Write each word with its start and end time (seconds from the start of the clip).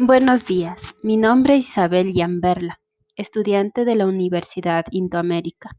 Buenos 0.00 0.46
días, 0.46 0.80
mi 1.02 1.16
nombre 1.16 1.56
es 1.56 1.70
Isabel 1.70 2.12
Yamberla, 2.12 2.80
estudiante 3.16 3.84
de 3.84 3.96
la 3.96 4.06
Universidad 4.06 4.84
Indoamérica, 4.92 5.70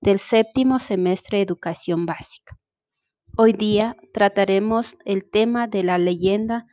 del 0.00 0.18
séptimo 0.18 0.78
semestre 0.78 1.36
de 1.36 1.44
Educación 1.44 2.06
Básica. 2.06 2.58
Hoy 3.36 3.52
día 3.52 3.94
trataremos 4.14 4.96
el 5.04 5.28
tema 5.28 5.66
de 5.66 5.82
la 5.82 5.98
leyenda 5.98 6.64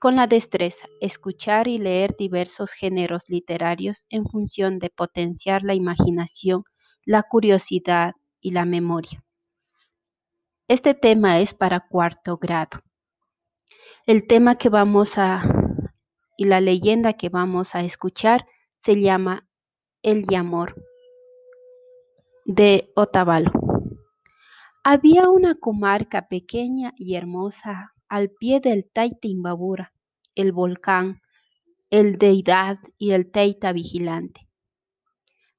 con 0.00 0.16
la 0.16 0.26
destreza, 0.26 0.86
escuchar 1.02 1.68
y 1.68 1.76
leer 1.76 2.16
diversos 2.18 2.72
géneros 2.72 3.24
literarios 3.28 4.06
en 4.08 4.24
función 4.24 4.78
de 4.78 4.88
potenciar 4.88 5.62
la 5.62 5.74
imaginación, 5.74 6.62
la 7.04 7.22
curiosidad 7.22 8.14
y 8.40 8.52
la 8.52 8.64
memoria. 8.64 9.22
Este 10.68 10.94
tema 10.94 11.38
es 11.40 11.52
para 11.52 11.80
cuarto 11.80 12.38
grado. 12.38 12.80
El 14.06 14.26
tema 14.26 14.56
que 14.56 14.70
vamos 14.70 15.18
a 15.18 15.42
y 16.40 16.46
la 16.46 16.62
leyenda 16.62 17.12
que 17.12 17.28
vamos 17.28 17.74
a 17.74 17.84
escuchar 17.84 18.46
se 18.78 18.98
llama 18.98 19.46
El 20.02 20.24
Yamor 20.26 20.74
de 22.46 22.90
Otavalo. 22.96 23.52
Había 24.82 25.28
una 25.28 25.54
comarca 25.54 26.28
pequeña 26.28 26.94
y 26.96 27.16
hermosa 27.16 27.92
al 28.08 28.30
pie 28.30 28.60
del 28.60 28.90
Taita 28.90 29.28
Imbabura, 29.28 29.92
el 30.34 30.52
volcán, 30.52 31.20
el 31.90 32.16
Deidad 32.16 32.78
y 32.96 33.10
el 33.10 33.30
Taita 33.30 33.74
vigilante. 33.74 34.48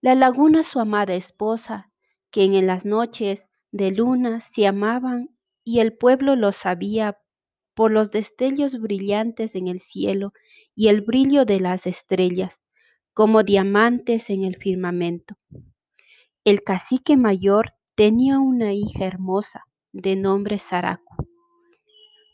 La 0.02 0.16
laguna 0.16 0.63
su 0.63 0.79
amada 0.79 1.13
esposa, 1.13 1.91
que 2.32 2.45
en 2.45 2.66
las 2.66 2.85
noches 2.85 3.52
de 3.71 3.91
luna 3.91 4.41
se 4.41 4.66
amaban 4.66 5.29
y 5.63 5.79
el 5.79 5.95
pueblo 5.95 6.35
lo 6.35 6.52
sabía 6.52 7.20
por 7.73 7.91
los 7.91 8.11
destellos 8.11 8.80
brillantes 8.80 9.55
en 9.55 9.67
el 9.67 9.79
cielo 9.79 10.34
y 10.75 10.89
el 10.89 11.02
brillo 11.02 11.45
de 11.45 11.59
las 11.59 11.88
estrellas, 11.88 12.63
como 13.13 13.43
diamantes 13.43 14.29
en 14.29 14.43
el 14.43 14.57
firmamento. 14.57 15.35
El 16.43 16.63
cacique 16.63 17.18
mayor 17.18 17.73
tenía 17.96 18.40
una 18.40 18.73
hija 18.73 19.05
hermosa, 19.05 19.65
de 19.93 20.15
nombre 20.15 20.57
Saracu, 20.57 21.27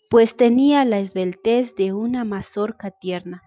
pues 0.09 0.37
tenía 0.37 0.85
la 0.85 0.99
esbeltez 0.99 1.75
de 1.75 1.91
una 1.91 2.23
mazorca 2.23 2.91
tierna, 2.91 3.41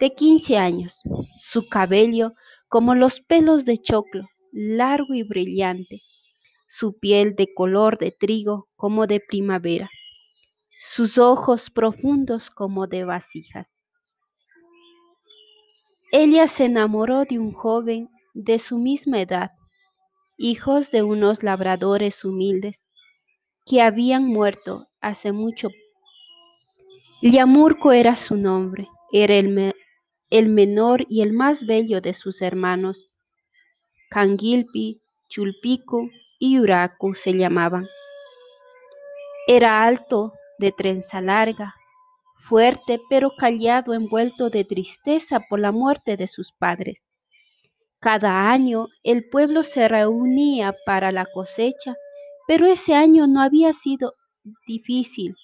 de 0.00 0.14
quince 0.14 0.56
años, 0.58 1.00
su 1.36 1.68
cabello 1.68 2.32
como 2.68 2.94
los 2.94 3.20
pelos 3.20 3.64
de 3.64 3.78
choclo, 3.78 4.26
largo 4.52 5.14
y 5.14 5.22
brillante, 5.22 6.00
su 6.66 6.98
piel 6.98 7.36
de 7.36 7.54
color 7.54 7.98
de 7.98 8.10
trigo 8.10 8.68
como 8.76 9.06
de 9.06 9.20
primavera 9.20 9.90
sus 10.82 11.18
ojos 11.18 11.68
profundos 11.68 12.48
como 12.48 12.86
de 12.86 13.04
vasijas. 13.04 13.76
Ella 16.10 16.48
se 16.48 16.64
enamoró 16.64 17.26
de 17.26 17.38
un 17.38 17.52
joven 17.52 18.08
de 18.32 18.58
su 18.58 18.78
misma 18.78 19.20
edad, 19.20 19.50
hijos 20.38 20.90
de 20.90 21.02
unos 21.02 21.42
labradores 21.42 22.24
humildes 22.24 22.88
que 23.66 23.82
habían 23.82 24.24
muerto 24.24 24.88
hace 25.02 25.32
mucho. 25.32 25.68
Yamurco 27.20 27.92
era 27.92 28.16
su 28.16 28.38
nombre, 28.38 28.88
era 29.12 29.34
el, 29.34 29.74
el 30.30 30.48
menor 30.48 31.04
y 31.10 31.20
el 31.20 31.34
más 31.34 31.66
bello 31.66 32.00
de 32.00 32.14
sus 32.14 32.40
hermanos. 32.40 33.12
Canguilpi, 34.08 35.02
Chulpico 35.28 36.08
y 36.38 36.58
Uracu 36.58 37.12
se 37.12 37.34
llamaban. 37.34 37.86
Era 39.46 39.84
alto, 39.84 40.32
de 40.60 40.70
trenza 40.70 41.20
larga, 41.20 41.74
fuerte 42.48 43.00
pero 43.10 43.32
callado, 43.36 43.94
envuelto 43.94 44.50
de 44.50 44.64
tristeza 44.64 45.40
por 45.48 45.58
la 45.58 45.72
muerte 45.72 46.16
de 46.16 46.28
sus 46.28 46.52
padres. 46.52 47.08
Cada 48.00 48.50
año 48.50 48.86
el 49.02 49.28
pueblo 49.28 49.62
se 49.62 49.88
reunía 49.88 50.74
para 50.86 51.10
la 51.12 51.26
cosecha, 51.26 51.96
pero 52.46 52.66
ese 52.66 52.94
año 52.94 53.26
no 53.26 53.42
había 53.42 53.72
sido 53.72 54.12
difícil. 54.66 55.34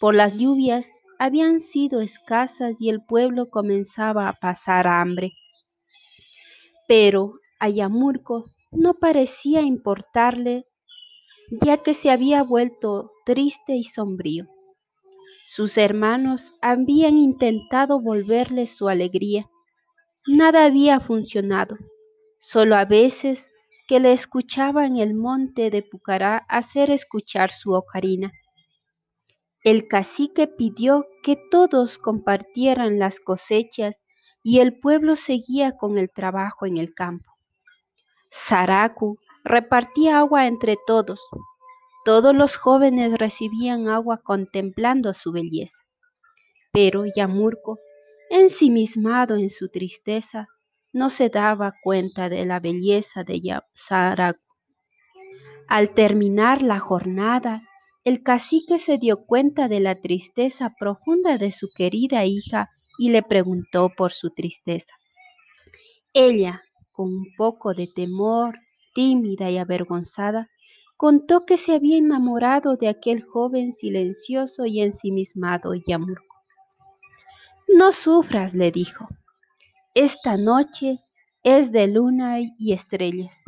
Por 0.00 0.14
las 0.14 0.36
lluvias 0.36 0.86
habían 1.18 1.60
sido 1.60 2.00
escasas 2.00 2.80
y 2.80 2.90
el 2.90 3.04
pueblo 3.04 3.48
comenzaba 3.48 4.28
a 4.28 4.32
pasar 4.32 4.86
hambre. 4.86 5.32
Pero 6.88 7.34
a 7.60 7.68
Yamurco 7.68 8.44
no 8.70 8.94
parecía 8.94 9.60
importarle 9.60 10.66
ya 11.60 11.76
que 11.76 11.92
se 11.92 12.10
había 12.10 12.42
vuelto 12.42 13.12
triste 13.26 13.74
y 13.74 13.84
sombrío. 13.84 14.46
Sus 15.44 15.76
hermanos 15.76 16.54
habían 16.62 17.18
intentado 17.18 18.00
volverle 18.00 18.66
su 18.66 18.88
alegría. 18.88 19.50
Nada 20.26 20.64
había 20.64 21.00
funcionado, 21.00 21.76
solo 22.38 22.76
a 22.76 22.86
veces 22.86 23.50
que 23.86 24.00
le 24.00 24.12
escuchaba 24.12 24.86
en 24.86 24.96
el 24.96 25.14
monte 25.14 25.70
de 25.70 25.82
Pucará 25.82 26.42
hacer 26.48 26.90
escuchar 26.90 27.52
su 27.52 27.72
ocarina. 27.72 28.32
El 29.62 29.88
cacique 29.88 30.46
pidió 30.48 31.06
que 31.22 31.36
todos 31.50 31.98
compartieran 31.98 32.98
las 32.98 33.20
cosechas 33.20 34.06
y 34.42 34.60
el 34.60 34.80
pueblo 34.80 35.16
seguía 35.16 35.76
con 35.76 35.98
el 35.98 36.10
trabajo 36.10 36.64
en 36.64 36.78
el 36.78 36.94
campo. 36.94 37.30
Saracu 38.30 39.18
repartía 39.44 40.18
agua 40.18 40.46
entre 40.46 40.76
todos. 40.86 41.20
Todos 42.04 42.34
los 42.34 42.56
jóvenes 42.56 43.16
recibían 43.18 43.88
agua 43.88 44.20
contemplando 44.22 45.14
su 45.14 45.32
belleza. 45.32 45.78
Pero 46.72 47.04
Yamurco, 47.06 47.78
ensimismado 48.30 49.36
en 49.36 49.50
su 49.50 49.68
tristeza, 49.68 50.48
no 50.92 51.10
se 51.10 51.28
daba 51.28 51.74
cuenta 51.82 52.28
de 52.28 52.44
la 52.44 52.60
belleza 52.60 53.22
de 53.22 53.40
Saracu. 53.72 54.40
Al 55.68 55.94
terminar 55.94 56.60
la 56.62 56.80
jornada, 56.80 57.62
el 58.04 58.22
cacique 58.22 58.78
se 58.78 58.98
dio 58.98 59.22
cuenta 59.24 59.68
de 59.68 59.80
la 59.80 59.94
tristeza 59.94 60.70
profunda 60.78 61.38
de 61.38 61.52
su 61.52 61.68
querida 61.74 62.24
hija 62.24 62.68
y 62.98 63.10
le 63.10 63.22
preguntó 63.22 63.90
por 63.96 64.12
su 64.12 64.30
tristeza. 64.30 64.94
Ella, 66.12 66.62
con 66.90 67.06
un 67.06 67.26
poco 67.36 67.74
de 67.74 67.86
temor 67.86 68.58
tímida 68.94 69.50
y 69.50 69.58
avergonzada, 69.58 70.50
contó 70.96 71.44
que 71.46 71.56
se 71.56 71.74
había 71.74 71.98
enamorado 71.98 72.76
de 72.76 72.88
aquel 72.88 73.22
joven 73.22 73.72
silencioso 73.72 74.66
y 74.66 74.80
ensimismado 74.82 75.74
Yamurco. 75.74 76.36
No 77.68 77.92
sufras, 77.92 78.54
le 78.54 78.70
dijo. 78.70 79.08
Esta 79.94 80.36
noche 80.36 81.00
es 81.42 81.72
de 81.72 81.88
luna 81.88 82.38
y 82.58 82.72
estrellas. 82.72 83.42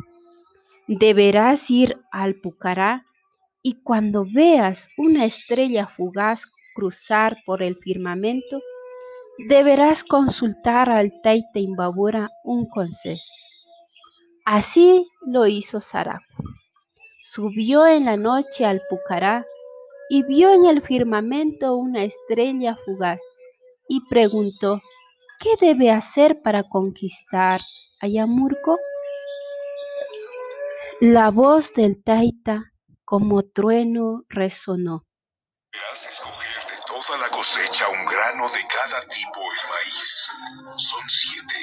Deberás 0.87 1.71
ir 1.71 1.97
al 2.11 2.35
Pucará 2.35 3.05
y 3.61 3.81
cuando 3.81 4.25
veas 4.25 4.89
una 4.97 5.25
estrella 5.25 5.87
fugaz 5.87 6.45
cruzar 6.75 7.37
por 7.45 7.63
el 7.63 7.77
firmamento, 7.77 8.61
deberás 9.47 10.03
consultar 10.03 10.89
al 10.89 11.21
Taita 11.21 11.59
Imbabura 11.59 12.29
un 12.43 12.67
consejo. 12.67 13.44
Así 14.45 15.11
lo 15.25 15.47
hizo 15.47 15.81
Saracu. 15.81 16.43
Subió 17.19 17.87
en 17.87 18.05
la 18.05 18.15
noche 18.15 18.63
al 18.63 18.79
Pucará 18.87 19.43
y 20.07 20.21
vio 20.23 20.53
en 20.53 20.65
el 20.65 20.83
firmamento 20.83 21.75
una 21.75 22.03
estrella 22.03 22.77
fugaz 22.85 23.21
y 23.89 24.07
preguntó, 24.07 24.81
¿qué 25.39 25.55
debe 25.59 25.89
hacer 25.89 26.43
para 26.43 26.61
conquistar 26.61 27.59
a 28.01 28.07
Yamurco? 28.07 28.77
La 31.01 31.31
voz 31.31 31.73
del 31.73 32.03
Taita 32.03 32.71
como 33.03 33.41
trueno 33.41 34.25
resonó 34.29 35.05
toda 36.85 37.17
la 37.17 37.29
cosecha 37.29 37.87
un 37.89 38.05
grano 38.05 38.49
de 38.49 38.65
cada 38.67 39.01
tipo 39.01 39.39
el 39.39 39.69
maíz. 39.69 40.31
Son 40.77 41.09
siete. 41.09 41.55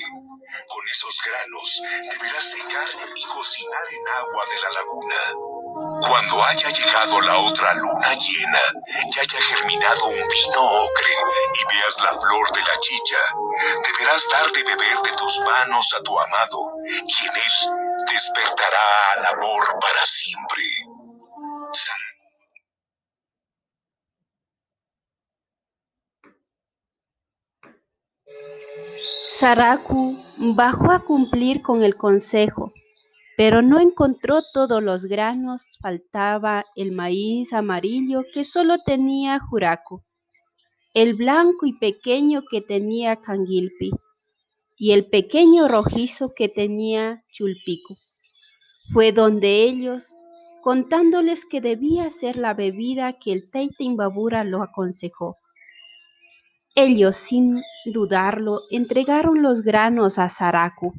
Esos 0.93 1.19
granos 1.25 1.81
deberás 2.11 2.51
secar 2.51 2.87
y 3.17 3.25
cocinar 3.25 3.87
en 3.93 4.09
agua 4.09 4.45
de 4.45 4.61
la 4.61 4.71
laguna. 4.73 6.01
Cuando 6.07 6.45
haya 6.45 6.69
llegado 6.69 7.19
la 7.23 7.39
otra 7.39 7.73
luna 7.73 8.13
llena 8.13 8.61
y 9.07 9.19
haya 9.19 9.41
germinado 9.41 10.05
un 10.05 10.29
vino 10.29 10.61
ocre 10.61 11.15
y 11.55 11.75
veas 11.75 11.99
la 11.99 12.13
flor 12.13 12.53
de 12.53 12.61
la 12.61 12.79
chicha, 12.81 13.17
deberás 13.83 14.29
dar 14.33 14.53
de 14.53 14.63
beber 14.65 14.99
de 14.99 15.13
tus 15.13 15.41
manos 15.41 15.95
a 15.99 16.03
tu 16.03 16.21
amado, 16.21 16.75
y 16.87 17.27
en 17.27 17.37
él 17.37 18.05
despertará 18.13 19.13
al 19.17 19.27
amor 19.29 19.79
para 19.81 20.05
siempre. 20.05 20.63
Saracu 29.39 30.15
bajó 30.55 30.91
a 30.93 31.05
cumplir 31.07 31.63
con 31.63 31.83
el 31.83 31.97
consejo, 31.97 32.71
pero 33.37 33.63
no 33.63 33.81
encontró 33.81 34.43
todos 34.53 34.83
los 34.83 35.07
granos, 35.07 35.79
faltaba 35.81 36.67
el 36.77 36.93
maíz 36.93 37.55
amarillo 37.55 38.25
que 38.33 38.45
solo 38.45 38.79
tenía 38.85 39.41
Juraco. 39.41 40.05
el 40.95 41.15
blanco 41.15 41.65
y 41.65 41.73
pequeño 41.73 42.43
que 42.51 42.61
tenía 42.61 43.17
Canguilpi 43.17 43.93
y 44.77 44.93
el 44.93 45.07
pequeño 45.07 45.67
rojizo 45.67 46.35
que 46.35 46.51
tenía 46.51 47.25
Chulpico. 47.33 47.95
Fue 48.93 49.13
donde 49.13 49.65
ellos, 49.65 50.15
contándoles 50.63 51.47
que 51.47 51.63
debía 51.63 52.11
ser 52.11 52.37
la 52.37 52.53
bebida 52.53 53.15
que 53.15 53.33
el 53.33 53.45
Imbabura 53.79 54.45
lo 54.45 54.63
aconsejó. 54.63 55.39
Ellos, 56.75 57.17
sin 57.17 57.63
dudarlo, 57.85 58.63
entregaron 58.71 59.43
los 59.43 59.61
granos 59.61 60.19
a 60.19 60.31
Saraku. 60.31 60.95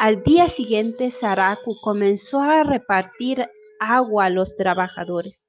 Al 0.00 0.24
día 0.24 0.48
siguiente, 0.48 1.10
Saraku 1.10 1.76
comenzó 1.80 2.40
a 2.40 2.64
repartir 2.64 3.46
agua 3.78 4.24
a 4.24 4.30
los 4.30 4.56
trabajadores, 4.56 5.46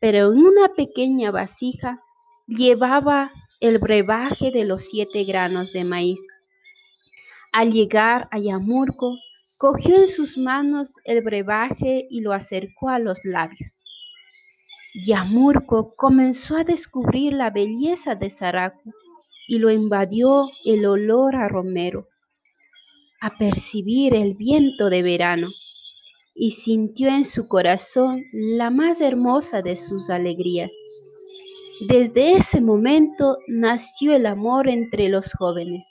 pero 0.00 0.32
en 0.32 0.38
una 0.38 0.68
pequeña 0.70 1.30
vasija 1.30 2.02
llevaba 2.48 3.30
el 3.60 3.78
brebaje 3.78 4.50
de 4.50 4.64
los 4.64 4.82
siete 4.82 5.22
granos 5.24 5.72
de 5.72 5.84
maíz. 5.84 6.20
Al 7.52 7.72
llegar 7.72 8.28
a 8.32 8.38
Yamurco, 8.40 9.16
cogió 9.58 9.94
en 9.94 10.08
sus 10.08 10.36
manos 10.36 10.96
el 11.04 11.22
brebaje 11.22 12.08
y 12.10 12.20
lo 12.20 12.32
acercó 12.32 12.88
a 12.88 12.98
los 12.98 13.24
labios. 13.24 13.84
Yamurco 14.94 15.90
comenzó 15.96 16.56
a 16.56 16.62
descubrir 16.62 17.32
la 17.32 17.50
belleza 17.50 18.14
de 18.14 18.30
Saracu 18.30 18.92
y 19.48 19.58
lo 19.58 19.72
invadió 19.72 20.48
el 20.64 20.86
olor 20.86 21.34
a 21.34 21.48
romero, 21.48 22.06
a 23.20 23.36
percibir 23.36 24.14
el 24.14 24.34
viento 24.34 24.90
de 24.90 25.02
verano 25.02 25.48
y 26.32 26.50
sintió 26.50 27.08
en 27.08 27.24
su 27.24 27.48
corazón 27.48 28.22
la 28.32 28.70
más 28.70 29.00
hermosa 29.00 29.62
de 29.62 29.74
sus 29.74 30.10
alegrías. 30.10 30.72
Desde 31.88 32.34
ese 32.34 32.60
momento 32.60 33.38
nació 33.48 34.14
el 34.14 34.26
amor 34.26 34.68
entre 34.68 35.08
los 35.08 35.32
jóvenes. 35.32 35.84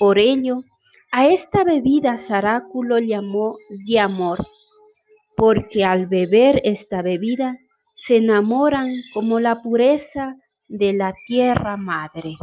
Por 0.00 0.18
ello, 0.18 0.64
a 1.12 1.28
esta 1.28 1.62
bebida 1.62 2.16
Saráculo 2.16 2.98
llamó 2.98 3.54
de 3.86 4.00
amor, 4.00 4.44
porque 5.36 5.84
al 5.84 6.08
beber 6.08 6.60
esta 6.64 7.00
bebida 7.00 7.56
se 8.06 8.18
enamoran 8.18 8.92
como 9.14 9.40
la 9.40 9.62
pureza 9.62 10.36
de 10.68 10.92
la 10.92 11.14
tierra 11.26 11.78
madre. 11.78 12.36